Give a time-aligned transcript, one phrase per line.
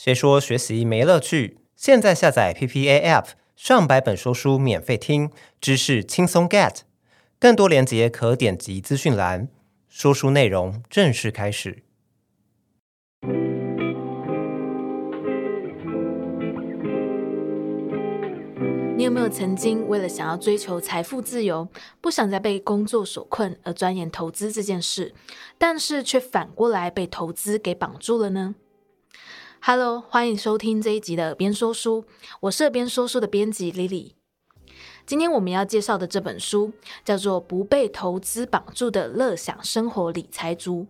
[0.00, 1.58] 谁说学习没乐趣？
[1.74, 5.28] 现在下载 PPA App，上百本说书免费听，
[5.60, 6.82] 知识轻松 get。
[7.40, 9.48] 更多链接可点击资讯栏。
[9.88, 11.82] 说书内容正式开始。
[18.96, 21.66] 你有没有曾经为了想要追求财富自由，
[22.00, 25.12] 不想再被工作所困而钻研投资这件事，
[25.58, 28.54] 但是却反过来被投资给绑住了呢
[29.60, 32.04] ？Hello，欢迎收听这一集的耳边说书，
[32.40, 34.12] 我是耳边说书的编辑 Lily。
[35.04, 36.72] 今天我们要介绍的这本书
[37.04, 40.82] 叫做《不被投资绑住的乐享生活理财族》。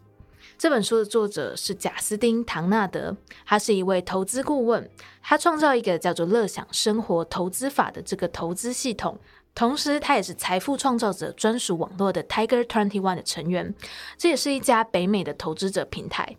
[0.57, 3.17] 这本书的作者是贾斯汀·唐纳德，
[3.47, 4.89] 他是一位投资顾问，
[5.23, 9.19] 他创造一个叫做“乐享生活投资法”的这个投资系统，
[9.55, 13.75] 同时他也是财富创造者专属网络的 Tiger Twenty One 的成员，
[14.17, 16.37] 这也是一家北美的投资者平台。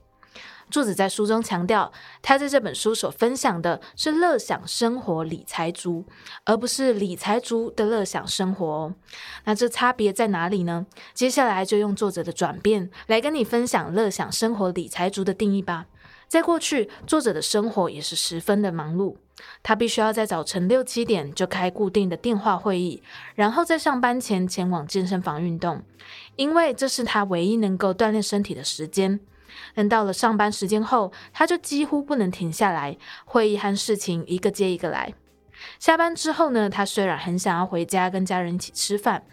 [0.70, 1.92] 作者在书中强调，
[2.22, 6.06] 他在这本书所分享的是乐享生活理财族，
[6.46, 8.96] 而不是理财族的乐享生活哦。
[9.46, 10.86] 那这差别在哪里呢？
[11.14, 15.88] 接下来就用作者的转变来跟你分享乐享生活理财族的定义吧。
[16.28, 19.16] 在过去，作者的生活也是十分的忙碌，
[19.64, 23.02] 他必须要在早晨六七点就开固定的电话会议，
[23.34, 25.82] 然后在上班前前往健身房运动，
[26.36, 29.20] 因为这是他唯一能够锻炼身体的时间。
[29.76, 35.14] 等到了上班时间后，他就几乎不能停下来，会议和事情一个接一个来。
[35.78, 39.24] 下班之后呢，他虽然很想要回家跟家人一起吃饭，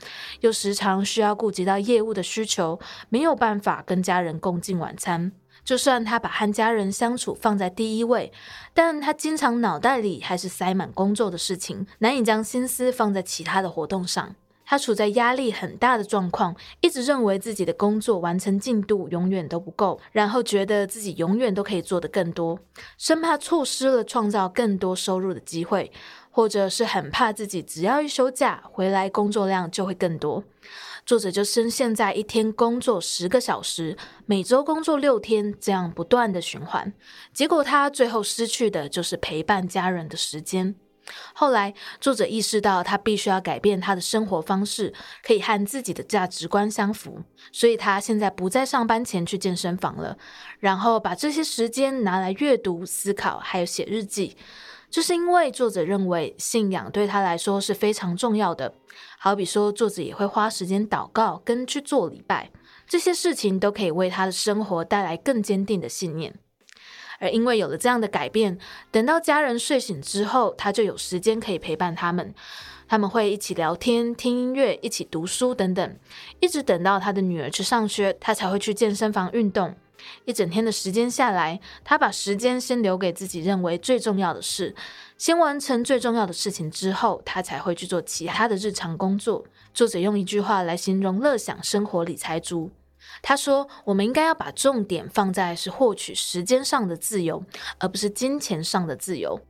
[0.40, 5.30] 又时常需要顾及到业务的需求，没有办法跟家人共进晚餐。
[5.64, 8.32] 就算他把和家人相处放在第一位，
[8.72, 14.34] 但他经常脑袋里还是塞满工作的事情，难以将心思放在其他的活动上。
[14.66, 22.58] 他处在压力很大的状况，一直认为自己的工作完成进度永远都不够，然后觉得自己永远都可以做得更多，
[22.98, 25.92] 生怕错失了创造更多收入的机会，
[26.30, 30.42] 或者是很怕自己只要一休假回来，工作量就会更多。
[31.06, 36.92] 作者就深陷在一天工作十个小时，每周工作六天这样不断的循环，
[37.32, 40.74] 结果他最后失去的就是陪伴家人的时间。
[41.34, 47.22] 后来，作者意识到他必须要改变他的生活方式，可以和自己的价值观相符。
[47.52, 50.16] 所以，他现在不在上班前去健身房了，
[50.58, 54.36] 然后把这些时间拿来阅读、思考，还有写日记。
[54.88, 58.72] 就是因为作者认为信仰对他来说是非常重要的。
[59.18, 62.50] 好比说，作者也会花时间祷告跟去做礼拜，
[62.86, 66.38] 这些事情都可以为他的生活带来更坚定的信念。
[67.18, 68.58] 而因为有了这样的改变，
[68.90, 72.34] 等到家人睡醒之后，他就有时间可以陪伴他们。
[72.88, 75.96] 他们会一起聊天、听音乐、一起读书等等，
[76.38, 79.74] 一直等到他的女儿去上学，他才会去健身房运动。
[80.24, 84.72] 一整天的时间下来，他把时间先留给自己认为最重要的事，
[85.18, 89.44] 先完成最重要的事情之后，他才会去做其他的日常工作。
[89.74, 92.70] 作者用一句话来形容乐享生活理财族。
[93.22, 97.42] 他说：“我们应该要把重点放在是获取时间上的自由，
[97.78, 99.40] 而不是金钱上的自由。”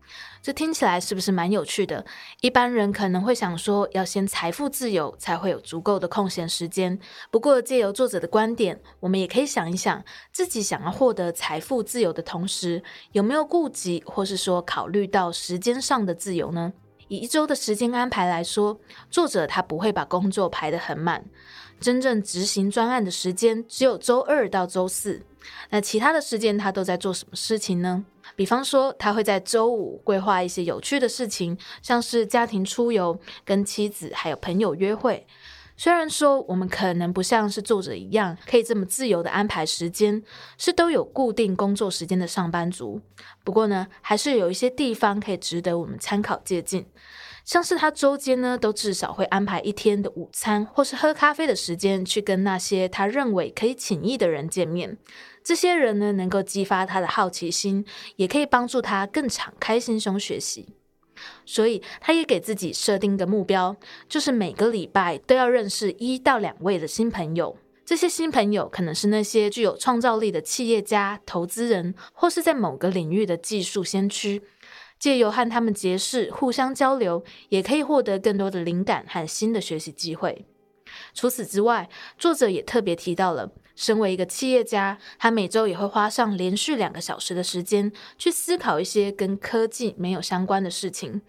[0.40, 2.06] 这听起来是不是蛮有趣的？
[2.40, 6.96] 一般人可能会想说，要先财富自由才会有足够的空闲时间。
[7.32, 16.72] 不过，借由作者的观点，我们也可以想一想，自己想要获得财富自由的同时，有没有顾及或是说考虑到时间上的自由呢？
[17.08, 21.24] 以一周的时间安排来说，作者他不会把工作排得很满。
[21.80, 25.22] 真正执行专案的时间只有周二到周四，
[25.70, 28.04] 那其他的时间他都在做什么事情呢？
[28.34, 35.26] 比方说，他会在周五规划一些有趣的事情，像是家庭出游、跟妻子还有朋友约会。
[35.78, 40.22] 虽然说我们可能不像是作者一样可以这么自由的安排时间，
[40.56, 43.00] 是都有固定工作时间的上班族，
[43.44, 46.86] 不过呢，还是有一些地方可以值得我们参考借鉴。
[47.46, 54.98] 像是他周间呢，都至少会安排一天的午餐或是喝咖啡的时间，去跟那些他认为可以请益的人见面。
[55.44, 57.86] 这些人呢，能够激发他的好奇心，
[58.16, 60.74] 也可以帮助他更敞开心胸学习。
[61.46, 63.76] 所以，他也给自己设定个目标，
[64.08, 67.56] 就是每个礼拜都要认识一到两位的新朋友。
[67.84, 74.42] 这些新朋友可能是那些具有创造力的企业家、投资人，或是在某个领域的技术先驱。
[74.98, 80.46] 借由和他们结识、互相交流，也可以获得更多的灵感和新的学习机会。
[81.12, 91.20] 除此之外，作者也特别提到了，身为一个企业家，他每周也会花上连续两个小时的时间去思考一些跟科技没有相关的事情，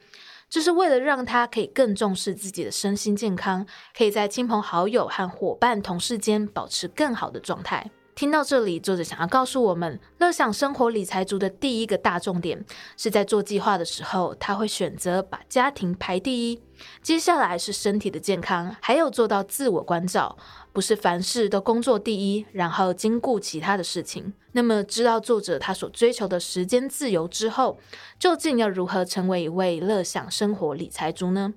[0.49, 3.65] 这是为了让他可以更重视自己的身心健康，
[3.97, 7.91] 可以在亲朋好友和伙伴、同事间保持更好的状态。
[8.17, 12.65] 听到这里，作者想要告诉我们，乐享生活理财族的第一个大重点
[12.97, 16.59] 是在做计划的时候，他会选择把家庭排第一，
[17.03, 20.35] 接下来是身体的健康，还有做到自我关照，
[20.73, 24.33] 不是凡事都工作第一，然后兼顾其他的事情。
[24.53, 27.77] 那么，知道作者他所追求的时间自由之后，
[28.17, 31.53] 究竟要如何成为一位乐享生活理财族呢？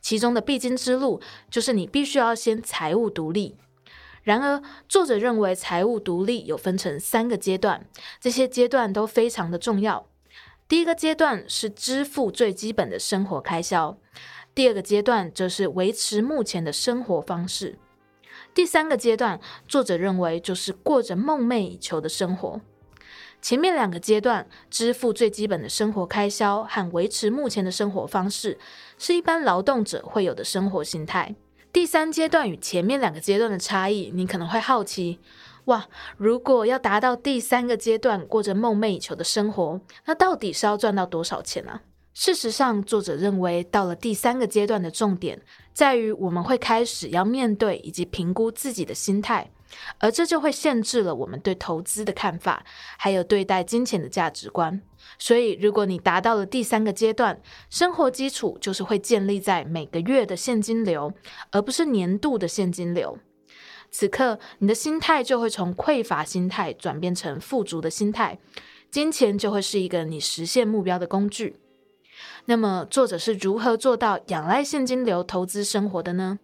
[0.00, 3.54] 其中的必经之路，就是你必须要先财务独立。
[4.24, 7.86] 然而，作者认为财务独立有分成三个阶段，
[8.18, 10.06] 这些阶段都非常的重要。
[10.66, 13.98] 第一个阶段是支付最基本的生活开销，
[14.54, 17.78] 第二个阶段则是维持目前的生活方式，
[18.54, 19.38] 第三个阶段，
[19.68, 22.60] 作者认为就是过着梦寐以求的生活。
[23.42, 28.58] 前面两个阶段，支付最基本的生活开销和维持目前的生活方式，
[28.96, 31.34] 是一般劳动者会有的生活心态。
[31.74, 35.18] 第三阶段与前面两个阶段的差异，你可能会好奇：
[35.64, 41.80] 哇，如果要达到第三个阶段，过着梦寐以求的生活，那到底是要赚到多少钱呢？
[42.14, 49.50] 事实上，作者认为，到了第三个阶段的重点，在于我们会开始要面对以及评估自己的心态。
[49.98, 52.64] 而这就会限制了我们对投资的看法，
[52.96, 54.80] 还有对待金钱的价值观。
[55.18, 61.12] 所以，如果你达到了第三个阶段，生活基础就是会建立在每个月的现金流，
[61.50, 63.18] 而不是年度的现金流。
[63.90, 68.38] 此刻，你的心态就会从匮乏心态转变成富足的心态，
[68.92, 71.56] 金钱就会是一个你实现目标的工具。
[72.46, 76.38] 那么，作者是如何做到仰赖现金流投资生活的呢？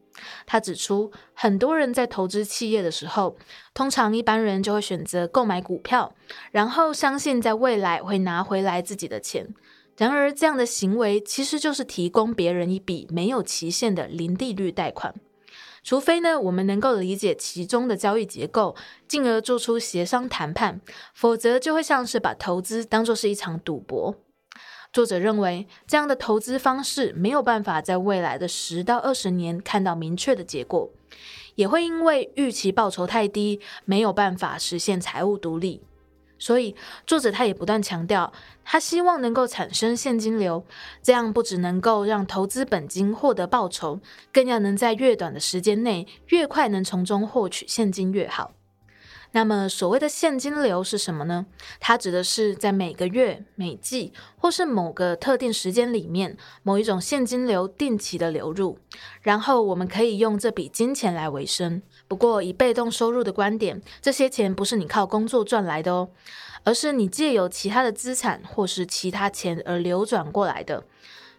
[0.46, 3.36] 他指出，很多人在投资企业的时候，
[3.74, 6.14] 通常一般人就会选择购买股票，
[6.50, 9.54] 然后相信在未来会拿回来自己的钱。
[9.96, 15.14] 然而，这样的行为其实就是提供别人一笔没有期限的零利率贷款。
[15.82, 18.74] 除非呢，我们能够理解其中的交易结构，
[19.06, 20.80] 进而做出协商谈判，
[21.14, 24.14] 否则就会像是把投资当作是一场赌博。
[24.92, 30.90] 作者认为，这样的投资方式没有办法在未来的十到二十年看到明确的结果，
[31.54, 35.80] 也会因为预期报酬太低，没有办法实现财务独立。
[36.40, 36.74] 所以，
[37.06, 38.32] 作者他也不断强调，
[38.64, 40.64] 他希望能够产生现金流，
[41.00, 44.00] 这样不只能够让投资本金获得报酬，
[44.32, 48.52] 更要能在越短的时间内，越快能从中获取现金越好。
[49.32, 51.46] 那么，所谓的现金流是什么呢？
[51.78, 58.78] 它指的是在每个月、每季或是某个特定时间里面，某一种现金流定期的流入，
[59.22, 61.80] 然后我们可以用这笔金钱来维生。
[62.08, 66.08] 不过，以被动收入的观点，这些钱不是你靠工作赚来的哦，
[66.64, 70.82] 而是你借由其他的资产或是其他钱而流转过来的。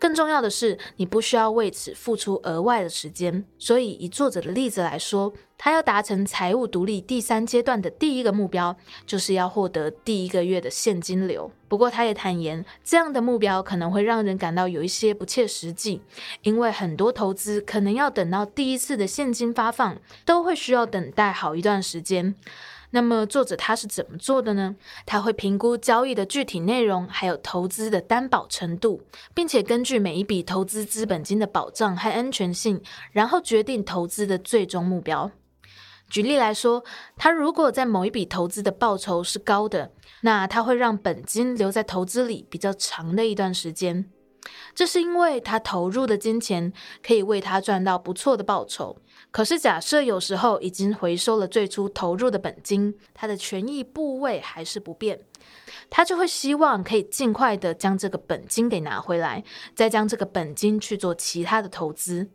[0.01, 3.45] 更重要的是，你不需要为此付出额外的时间。
[3.59, 8.75] 所以，以作者的例子来说，他要达成财务独立第三阶段的第一个目标，
[9.05, 11.51] 就是要获得第一个月的现金流。
[11.67, 16.01] 不过，他也坦言，这样的目标可能会让人感到有一些不切实际，
[16.41, 19.95] 因为很多投资可能要等到第一次的现金发放，
[20.25, 22.33] 都会需要等待好一段时间。
[22.93, 24.75] 那么作者他是怎么做的呢？
[25.05, 29.01] 他会评估交易的具体内容，还有投资的担保程度，
[29.33, 35.31] 并且根据每一笔投资资本金的保障和安全性，然后决定投资的最终目标。
[36.09, 36.83] 举例来说，
[37.15, 39.91] 他如果在某一笔投资的报酬是高的，
[40.23, 44.11] 那他会让本金留在投资里比较长的一段时间。
[44.73, 46.73] 这是因为他投入的金钱
[47.05, 48.97] 可以为他赚到不错的报酬。
[49.29, 55.21] 可是，假设有时候已经回收了最初投入的本金，他的权益部位还是不变，
[55.89, 59.43] 他就会希望可以尽快的将这个本金给拿回来，
[59.73, 62.31] 再将这个本金去做其他的投资。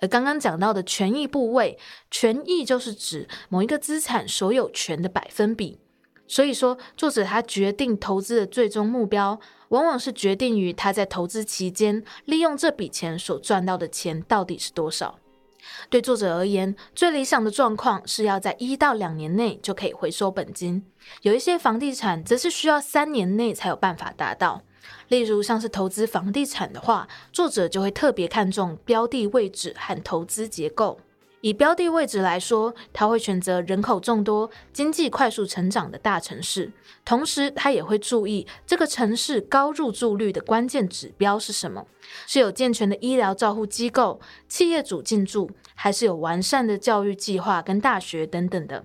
[0.00, 1.78] 而刚刚讲到的权益部位，
[2.10, 5.80] 权益就是指某一个资产所有权的百分比。
[6.28, 15.18] 所以说，作者他决定投资的最终目标，往往是决定于他在投资期间利用这笔钱所赚到的钱到底是多少。
[15.90, 20.84] 对作者而言，最理想的状况是要在一到两年内就可以回收本金。
[21.22, 24.62] 有一些房地产则是需要三年内才有办法达到。
[25.08, 31.00] 例如，像是投资房地产的话，作者就会特别看重标的位置和投资结构。
[31.42, 36.72] 以标的位置来说，他会选择人口众多、经济快速成长的大城市，
[37.04, 41.86] 同时他也会注意这个城市高入住率的关键指标是什么，
[42.26, 48.84] 是有健全的医疗照护机构、企业主进驻，还是有完善的教育计划跟大学等等的。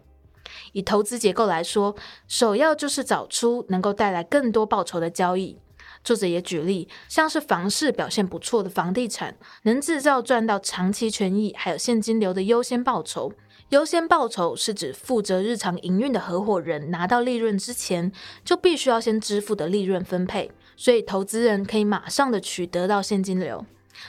[0.73, 1.95] 以投资结构来说，
[2.27, 5.57] 首要就是找出能够带来更多报酬的交易。
[6.03, 13.33] 作者也举例，像是房市表现不错的房地产，能制造赚到长期权益还有现金流的优先报酬，
[13.69, 18.11] 优先报酬是指负责日常营运的合伙人拿到利润之前，
[18.43, 23.65] 就必须要先支付的利润分配，所以投资人可以马上的取得到现金流。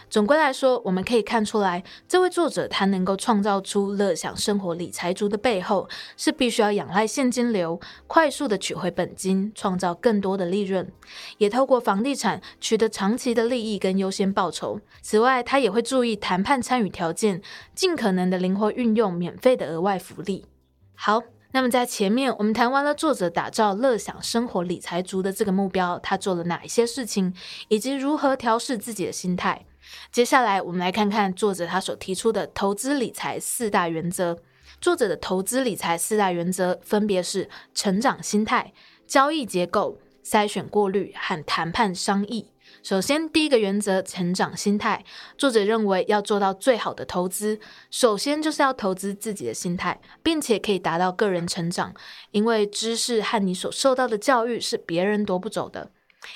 [0.08, 10.90] 总归来说，我们可以看出来，这位作者他能够创造出乐享生活理财族的背后，是必须要仰赖现金流，快速的取回本金，创造更多的利润，
[11.38, 14.80] 也透过房地产取得长期的利益跟优先报酬。
[15.00, 17.42] 此外，他也会注意谈判参与条件，
[17.74, 20.46] 尽可能的灵活运用免费的额外福利。
[20.94, 21.22] 好，
[21.52, 27.34] 那么在前面我们谈完了作者打造乐享生活理财族的这个目标，他做了哪一些事情，
[27.68, 29.66] 以及如何调试自己的心态。
[30.10, 34.38] 接下来，我们来看看作者他所提出的投资理财四大原则。
[34.80, 38.72] 作者的投资理财四大原则分别是成长心态、
[39.06, 42.48] 交易结构、筛选过滤和谈判商议。
[42.82, 45.04] 首先，第一个原则，成长心态。
[45.36, 47.60] 作者认为，要做到最好的投资，
[47.90, 51.94] 首先就是要投资自己的心态，并且可以达到个人成长，
[52.30, 55.90] 因为知识和你所受到的教育是别人夺不走的。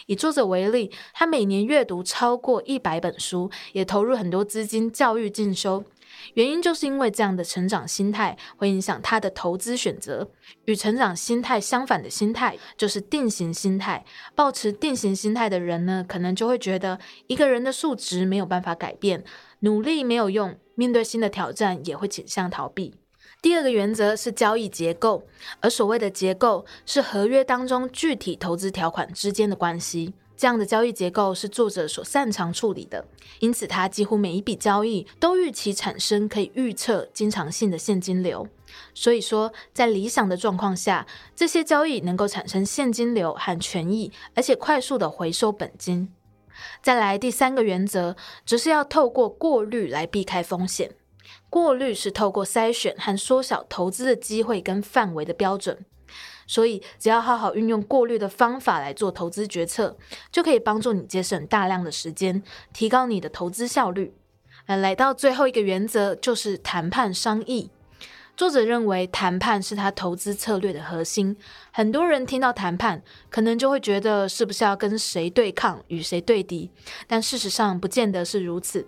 [0.07, 5.85] 以作者为例，他每年阅读超过一百本书，也投入很多资金教育进修。
[6.35, 10.28] 原因就是因为这样的成长心态会影响他的投资选择。
[10.64, 14.05] 与成长心态相反的心态就是定型心态。
[14.35, 19.23] 保持定型心态的人呢，可能就会觉得一个人的素质没有办法改变，
[19.61, 22.95] 努力没有用，面对新的挑战也会倾向逃避。
[23.47, 25.23] 第二个原则是交易结构，
[25.61, 30.12] 而所谓的结构是合约当中具体投资条款之间的关系。
[30.37, 33.07] 这样的交易结构是作者所擅长处理的，
[33.38, 38.49] 因此他几乎每一笔交易都预期产生可以预测经常性的现金流。
[38.93, 46.09] 所以说，在理想的状况下，这些交易能够产生现金流和权益，而且快速的回收本金。
[46.83, 50.91] 再来第三个原则，则是要透过过滤来避开风险。
[51.49, 55.85] 过滤是透过筛选和缩小投资的机会跟范围的标准，
[56.47, 59.97] 所以只要好好运用过滤的方法来做投资决策，
[60.31, 64.15] 就可以帮助你节省大量的时间，提高你的投资效率。
[64.67, 67.71] 那来到最后一个原则，就是谈判商议。
[68.37, 71.35] 作者认为谈判是他投资策略的核心。
[71.73, 76.71] 很多人听到谈判，可能就会觉得是不是要跟谁对抗、与谁对敌？
[77.07, 78.87] 但事实上不见得是如此，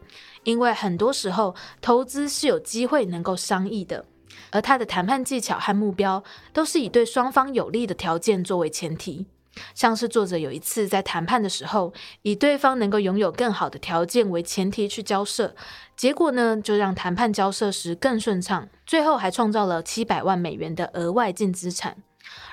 [0.48, 4.06] 因为很多时候投资是有机会能够商议的，
[4.50, 6.24] 而他的谈判技巧和目标
[6.54, 9.26] 都是以对双方有利的条件作为前提。
[9.74, 15.54] 像是作者有一次在谈判的时候，以对方能够拥有更好的条件为前提去交涉，
[15.94, 21.98] 结果呢，就让谈判交涉时更顺畅，最后还创造了七百万美元的额外净资产。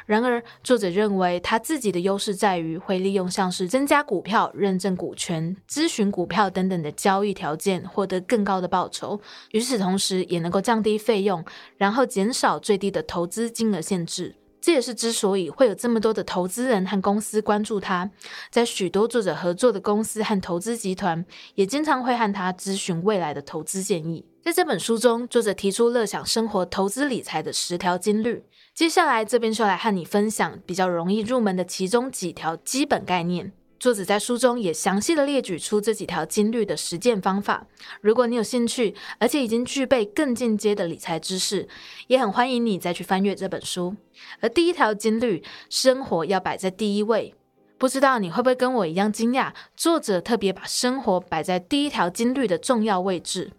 [0.05, 9.19] 然而，作者认为他自己的优势在于会利用像是增加股票、认证股权、咨询股票等等的交易条件，获得更高的报酬。
[9.51, 11.43] 与此同时，也能够降低费用，
[11.77, 14.35] 然后减少最低的投资金额限制。
[14.61, 18.09] 这也是之所以会有这么多的投资人和公司关注他，
[18.49, 24.25] 在许多作者合作的公司和投资集团，也经常会和他咨询未来的投资建议。
[24.43, 28.43] 在这本书中，作者提出乐享生活投资理财的十条金律。
[28.75, 33.53] 接下来这边就来和你分享比较容易入门的其中几条基本概念。
[33.79, 37.65] 作者在书中也详细的列举出这几条金律的实践方法。
[38.01, 41.69] 如果你有兴趣，而且已经具备更进阶的理财知识，
[42.07, 43.95] 也很欢迎你再去翻阅这本书。
[44.41, 47.33] 而第一条金律，生活要摆在第一位。
[47.77, 53.53] 不知道你会不会跟我一样惊讶，作者特别把生活摆在第一条金律的重要位置。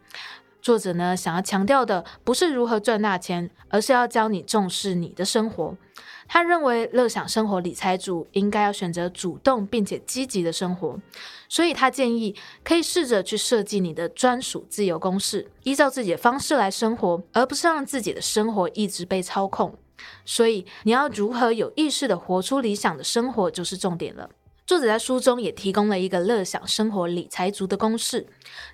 [0.66, 5.76] 作者呢，想要强调的不是如何赚大钱，而是要教你重视你的生活。
[6.26, 10.98] 他认为乐享生活理财主应该要选择主动并且积极的生活，
[11.48, 19.72] 所以他建议可以试着去设计你的专属自由公式，依照自己的方式来生活，而不是让自己的生活一直被操控。
[20.24, 24.30] 所以你要如何有意识的活出理想的生活就是重点了。
[24.66, 28.26] 作者在书中也提供了一个乐享生活理财族的公式，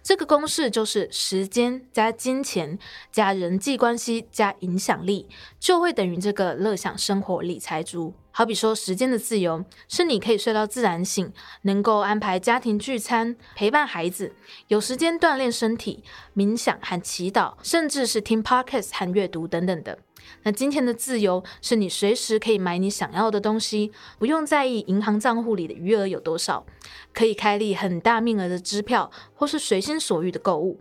[0.03, 2.79] 这个公式就是时间加金钱
[3.11, 5.29] 加人际关系加影响力，
[5.61, 8.15] 就会等于这个乐享生活理财族。
[8.31, 11.31] 好比说，时间的自由是你可以睡到自然醒，
[11.63, 14.35] 能够安排家庭聚餐、陪伴孩子，
[14.69, 16.03] 有时间锻炼身体、
[16.35, 19.99] 冥想和祈祷，甚至是听 podcast 和阅读等等的。
[20.43, 26.67] 那金钱的自由是你随时可以买你想要的东西，不用在意银行账户里的余额有多少，
[27.13, 30.81] 可以开立很大面额的支票，或是随心所欲的购物，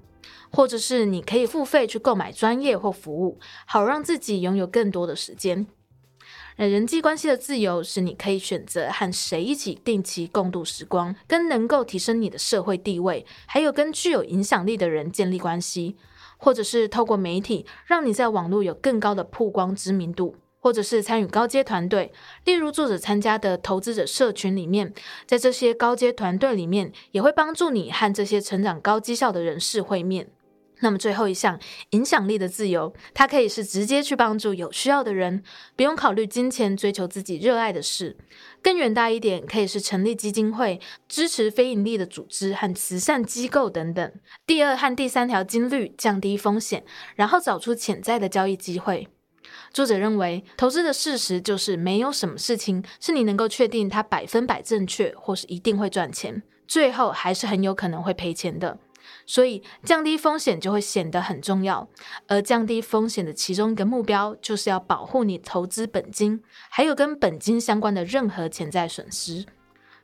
[0.51, 5.67] 或者是你可以付费去购买专业或服务，好让自己拥有更多的时间。
[6.58, 15.96] 那人际关系的自由是你可以选择和谁一起定期共度时光，跟能够提升你的社会地位，还有跟具有影响力的人建立关系。
[16.41, 22.12] 或者是透过媒体让你在网络有更高的曝光知名度，或者是参与高阶团队，
[22.45, 24.91] 例如作者参加的投资者社群里面，
[25.27, 30.29] 在这些高阶团队里面，也会帮助你和这些成长高绩效的人士会面。
[30.83, 31.60] 那么最后一项，
[31.91, 35.43] 影响力的自由，它可以是直接去帮助有需要的人，
[35.75, 38.17] 不用考虑金钱，追求自己热爱的事。
[38.63, 44.11] 更远大一点，可以是成立基金会，支持非盈利的组织和慈善机构等等。
[44.45, 46.83] 第二和第三条金律，降低风险，
[47.15, 49.07] 然后找出潜在的交易机会。
[49.73, 58.77] 作者认为，投资的事实就是没有什么事情是你能够确定它百分百正确，或是一定会赚钱，最后还是很有可能会赔钱的。
[59.25, 61.87] 所以，降低风险就会显得很重要。
[62.27, 69.45] 而降低风险的其中一个目标，就是要保护你投资本金，还有跟本金相关的任何潜在损失。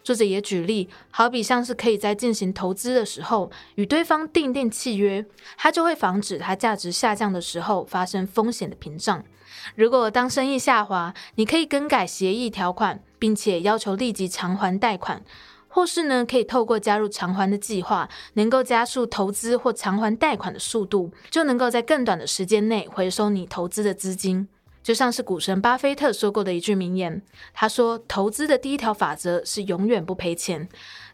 [0.03, 5.25] 作者也举例，好比像是可以在进行投资的时候，与对方订定契约，
[5.57, 9.21] 它就会防止它价值下降的时候发生风险的屏障。
[9.75, 15.23] 如果当生意下滑，你可以更改协议条款，并且要求立即偿还贷款。
[15.77, 24.47] 或是呢，可以透过加入偿还的计划，能够加速投资或偿还贷款的速度，就能够在更短的时间内回收你投资的资金。
[24.81, 27.21] 就像是股神巴菲特说过的一句名言，
[27.53, 30.67] 他说：“投资的第一条法则是永远不赔钱，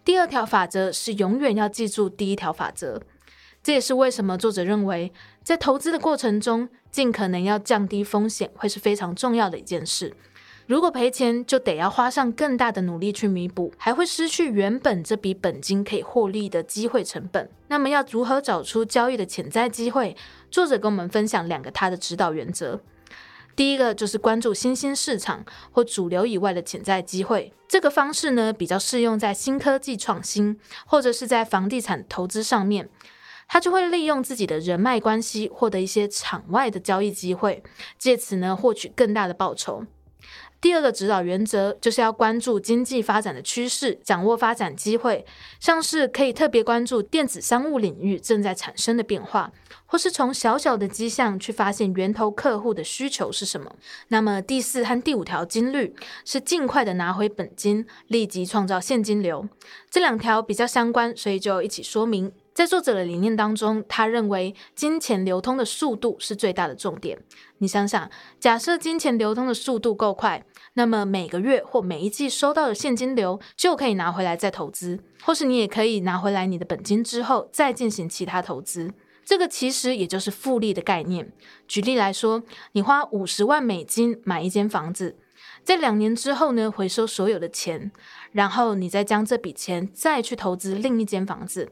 [0.06, 3.02] 第二条法则是永远要记住第一条法则。”
[3.62, 5.12] 这也是为什么作者认为，
[5.44, 10.16] 在投资的过程中，尽可能要降低风险，会是非常重要的一件事。
[10.66, 17.50] 如果赔钱，就得要花上更大的努力去弥补，还会失去原本这笔本金可以获利的机会成本。
[17.68, 20.16] 那么要如何找出交易的潜在机会？
[20.50, 22.80] 作者跟我们分享两个他的指导原则。
[23.56, 27.54] 第一个就是关注新兴市场或主流以外的潜在机会。
[27.68, 32.90] 这个方式呢，比较适用在新科技创新或者是在房地产投资上面。
[33.50, 37.62] 他就会利用自己的人脉关系，获得一些场外的交易机会，
[38.00, 39.86] 借此呢获取更大的报酬。
[40.64, 45.26] 第二个指导原则就是要关注经济发展的趋势，掌握发展机会，
[45.60, 49.52] 像是可以特别关注电子商务领域正在产生的变化，
[49.86, 53.76] 或是从小小的迹象去发现源头客户的需求是什么。
[54.08, 59.50] 那么第四和第五条金律是尽快的拿回本金，立即创造现金流。
[59.92, 62.32] 这两条比较相关，所以就一起说明。
[62.54, 67.18] 在作者的理念当中，他认为金钱流通的速度是最大的重点。
[67.58, 78.94] 你想想，假设金钱流通的速度够快，那么每个月或每一季收到的现金流就可以拿回来再投资，或是你也可以拿回来你的本金之后再进行其他投资。
[79.26, 81.32] 这个其实也就是复利的概念。
[81.68, 85.16] 举例来说，你花五十万美金买一间房子，
[85.64, 87.92] 在两年之后呢，回收所有的钱，
[88.34, 91.72] 然后你再将这笔钱再去投资另一间房子。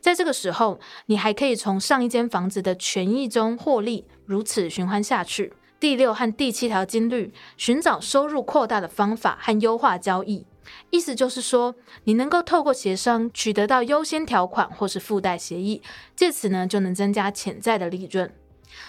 [0.00, 5.52] 在这个时候，你还可以从上一间房子的权益中获利，如此循环下去。
[5.78, 10.44] 第六和第七条金律，寻找收入扩大的方法和优化交易，
[10.90, 15.82] 意思就是说，你能够透过协商取得到优先条款或是附带协议，
[16.16, 18.30] 借此呢就能增加潜在的利润。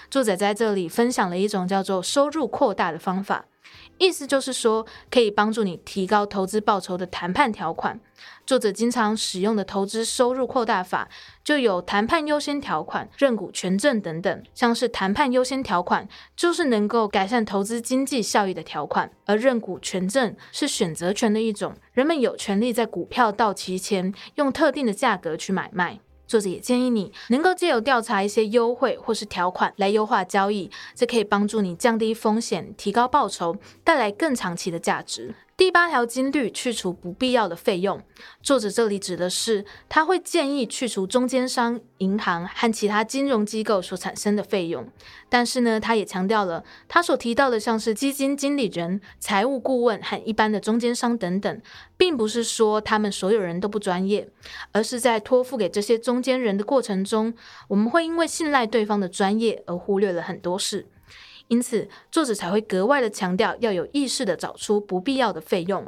[0.09, 3.45] 作者在这里分享了一种叫做收入扩大的方法。
[3.97, 7.99] 意思就是说，可以帮助你提高投资报酬的谈判条款。
[8.45, 11.07] 作者经常使用的投资收入扩大法，
[11.43, 14.43] 就有谈判优先条款、认股权证等等。
[14.55, 25.99] 像是谈判优先条款，就是能够改善投资经济效益的条款；而认股权证是选择权的一种，人们有权利在股票到期前用特定的价格去买卖。
[26.31, 35.35] 作者也建议你能够借由调查一些优惠或是条款来优化交易，这可以帮助你降低风险、提高报酬，带来更长期的价值。
[35.61, 38.01] 第八条金律，去除不必要的费用。
[38.41, 44.89] 作者这里指的是，他会建议去除中间商、银行和其他金融机构所产生的费用。
[45.29, 51.61] 但是呢，他也强调了，他所提到的像是基金经理人、财务顾问和一般的中间商等等，
[51.95, 54.27] 并不是说他们所有人都不专业，
[54.71, 57.35] 而是在托付给这些中间人的过程中，
[57.67, 60.87] 我们会因为信赖对方的专业而忽略了很多事。
[61.51, 65.85] 因此，作者才会格外的强调要有意识的找出不必要的费用。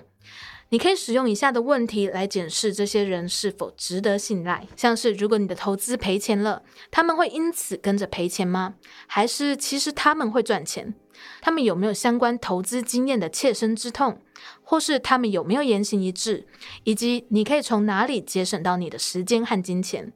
[0.67, 8.73] 你可以使用以下的问题来检视这些人是否值得信赖，像是如果你的投资赔钱了，他们会因此跟着赔钱吗？
[9.07, 10.93] 还是其实他们会赚钱？
[11.41, 14.19] 他们有没有相关投资经验的切身之痛？
[14.63, 16.45] 或是他们有没有言行一致？
[16.83, 20.11] 以及你可以从哪里节省到你的时间和金钱？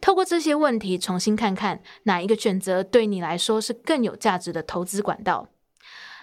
[0.00, 5.48] 透过这些问题，重新看看哪一个选择对你来说是更有价值的投资管道。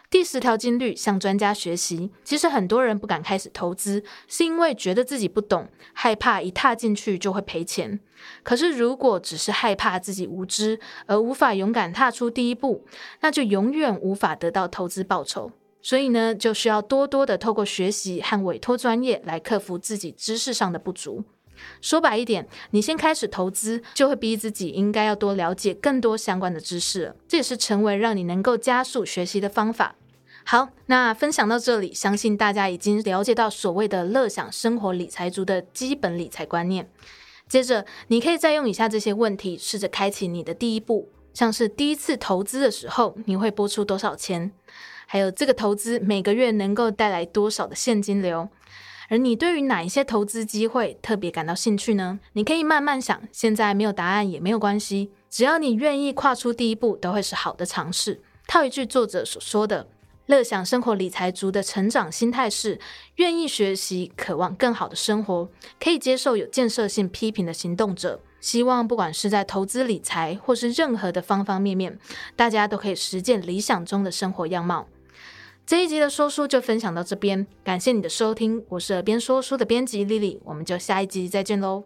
[0.10, 2.12] 第十条金律，向专家学习。
[2.24, 8.00] 其实很多人不敢开始投资，是因为觉得自己不懂，害怕一踏进去就会赔钱。
[8.42, 12.86] 可是如果只是害怕自己无知，而无法勇敢踏出第一步，
[13.20, 15.52] 那就永远无法得到投资报酬。
[15.82, 21.26] 所以呢，就需要多多的透过学习和委托专业来克服自己知识上的不足。
[21.82, 27.16] 说白一点，你先开始投资，就会逼自己应该要多了解更多相关的知识。
[27.28, 29.96] 这也是成为让你能够加速学习的方法。
[30.44, 36.90] 好，那分享到这里，相信大家已经了解到所谓的乐享生活理财族的基本理财观念。
[37.50, 44.52] 接着，你可以再用以下这些问题，试着开启你的第一步，像是第一次投资的时候，你会拨出多少钱？
[45.06, 48.50] 还有这个投资每个月能够带来多少的现金流？
[49.10, 52.20] 而你对于哪一些投资机会特别感到兴趣呢？
[52.34, 58.22] 你可以慢慢想，现在没有答案也没有关系，只要你愿意跨出第一步，都会是好的尝试。
[58.48, 59.88] 套一句作者所说的
[60.28, 62.80] ：“乐享生活理财族的成长心态是
[63.16, 68.22] 愿意学习，渴望更好的生活，可以接受有建设性批评的行动者。
[68.40, 71.98] 希望不管是在投资理财，或是任何的方方面面，
[72.36, 74.88] 大家都可以实践理想中的生活样貌。”
[75.68, 81.84] 这一集的说书就分享到这边，感谢你的收听，我是耳边说书的编辑丽丽我们就下一集再见喽。